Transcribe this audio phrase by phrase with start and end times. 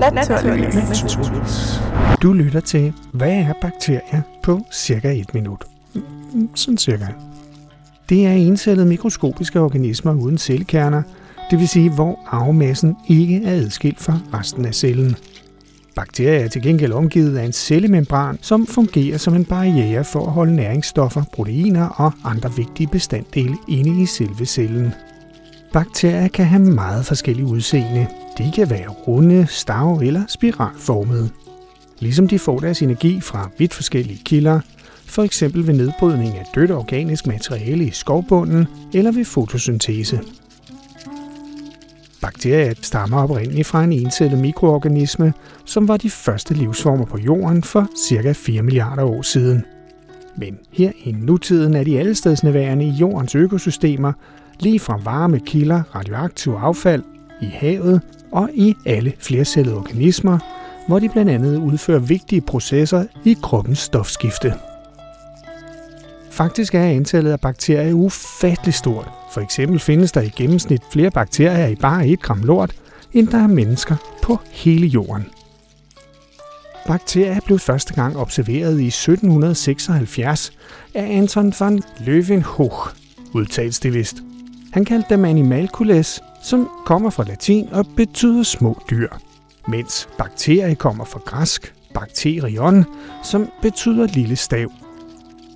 [0.00, 1.80] Naturligvis.
[2.22, 5.64] Du lytter til, hvad er bakterier på cirka et minut?
[5.94, 7.06] Mm, sådan cirka.
[8.08, 11.02] Det er encellede mikroskopiske organismer uden cellekerner,
[11.50, 15.16] det vil sige, hvor arvemassen ikke er adskilt fra resten af cellen.
[15.96, 20.32] Bakterier er til gengæld omgivet af en cellemembran, som fungerer som en barriere for at
[20.32, 24.94] holde næringsstoffer, proteiner og andre vigtige bestanddele inde i selve cellen.
[25.72, 28.06] Bakterier kan have meget forskellige udseende.
[28.38, 31.30] De kan være runde, stav eller spiralformede.
[31.98, 34.60] Ligesom de får deres energi fra vidt forskellige kilder,
[35.06, 40.20] for eksempel ved nedbrydning af dødt organisk materiale i skovbunden eller ved fotosyntese.
[42.20, 45.32] Bakterier stammer oprindeligt fra en encellet mikroorganisme,
[45.64, 48.32] som var de første livsformer på jorden for ca.
[48.32, 49.64] 4 milliarder år siden.
[50.36, 54.12] Men her i nutiden er de allestedsneværende i jordens økosystemer,
[54.62, 57.02] lige fra varme kilder, radioaktiv affald,
[57.42, 58.00] i havet
[58.32, 60.38] og i alle flercellede organismer,
[60.88, 64.54] hvor de blandt andet udfører vigtige processer i kroppens stofskifte.
[66.30, 69.08] Faktisk er antallet af bakterier ufattelig stort.
[69.32, 72.74] For eksempel findes der i gennemsnit flere bakterier i bare 1 gram lort,
[73.12, 75.26] end der er mennesker på hele jorden.
[76.86, 80.52] Bakterier blev første gang observeret i 1776
[80.94, 82.94] af Anton van Leeuwenhoek,
[83.34, 84.16] udtales det vist.
[84.72, 89.08] Han kaldte dem animalcules, som kommer fra latin og betyder små dyr,
[89.68, 92.84] mens bakterie kommer fra græsk bakterion,
[93.22, 94.68] som betyder lille stav.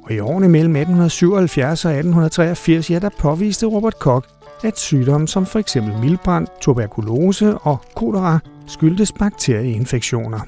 [0.02, 4.28] Og i årene mellem 1877 og 1883, ja, der påviste Robert Koch,
[4.64, 10.40] at sygdomme som for eksempel mildbrand, tuberkulose og kolera skyldtes bakterieinfektioner.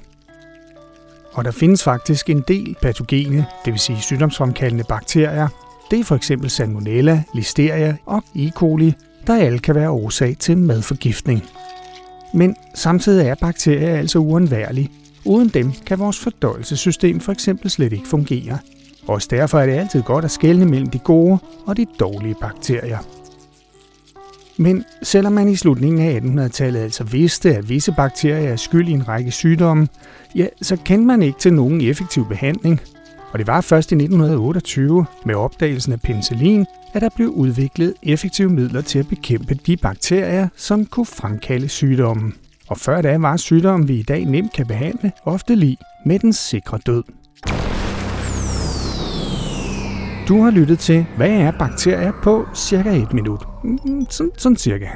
[1.33, 5.49] Og der findes faktisk en del patogene, det vil sige sygdomsfremkaldende bakterier.
[5.91, 8.51] Det er for eksempel Salmonella, Listeria og E.
[8.51, 8.95] coli,
[9.27, 11.43] der alle kan være årsag til madforgiftning.
[12.35, 14.91] Men samtidig er bakterier altså uundværlige.
[15.25, 18.59] Uden dem kan vores fordøjelsessystem for eksempel slet ikke fungere.
[19.07, 22.99] Også derfor er det altid godt at skelne mellem de gode og de dårlige bakterier.
[24.57, 28.93] Men selvom man i slutningen af 1800-tallet altså vidste, at visse bakterier er skyld i
[28.93, 29.89] en række sygdomme,
[30.35, 32.81] ja, så kendte man ikke til nogen effektiv behandling.
[33.33, 38.51] Og det var først i 1928, med opdagelsen af penicillin, at der blev udviklet effektive
[38.51, 42.35] midler til at bekæmpe de bakterier, som kunne fremkalde sygdommen.
[42.69, 45.77] Og før da var sygdommen, vi i dag nemt kan behandle, ofte lige
[46.07, 47.03] med den sikre død.
[50.29, 53.47] Du har lyttet til, hvad er bakterier på cirka et minut.
[53.65, 54.89] Mm, sådan, sådan cirka.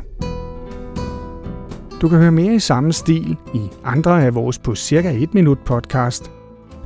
[2.00, 5.58] Du kan høre mere i samme stil i andre af vores på cirka et minut
[5.58, 6.30] podcast.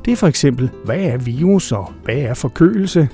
[0.05, 3.09] Det er for eksempel, hvad er virus og hvad er forkølelse?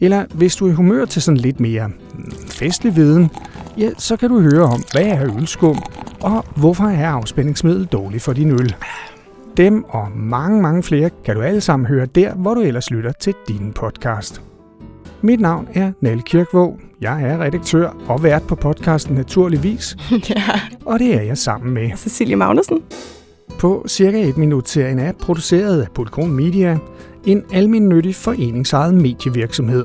[0.00, 3.30] Eller hvis du er i humør til sådan lidt mere mm, festlig viden,
[3.78, 5.82] ja, så kan du høre om, hvad er ølskum,
[6.20, 8.74] og hvorfor er afspændingsmiddel dårligt for din øl.
[9.56, 13.12] Dem og mange, mange flere kan du alle sammen høre der, hvor du ellers lytter
[13.12, 14.42] til din podcast.
[15.22, 16.80] Mit navn er Nelle Kirkvåg.
[17.00, 19.96] Jeg er redaktør og vært på podcasten Naturligvis,
[20.30, 21.90] ja, og det er jeg sammen med.
[21.96, 22.82] Cecilie Magnussen.
[23.58, 26.78] På cirka et minut serien er produceret af Polygon Media,
[27.24, 29.84] en almindelig foreningsejet medievirksomhed.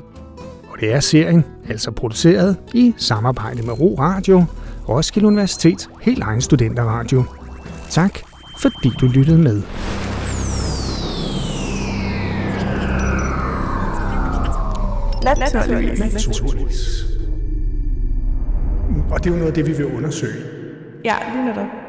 [0.72, 4.44] Og det er serien altså produceret i samarbejde med Ro Radio,
[4.88, 7.24] Roskilde Universitets helt egen studenterradio.
[7.90, 8.18] Tak,
[8.58, 9.62] fordi du lyttede med.
[15.24, 16.00] Naturligvis.
[16.00, 17.04] Naturligvis.
[19.10, 20.42] Og det er jo noget af det, vi vil undersøge.
[21.04, 21.79] Ja, lige netop.